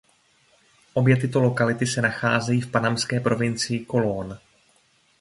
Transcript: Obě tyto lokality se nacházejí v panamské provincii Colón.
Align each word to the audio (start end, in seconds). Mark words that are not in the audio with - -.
Obě 0.93 1.17
tyto 1.17 1.39
lokality 1.39 1.87
se 1.87 2.01
nacházejí 2.01 2.61
v 2.61 2.71
panamské 2.71 3.19
provincii 3.19 3.85
Colón. 3.85 4.37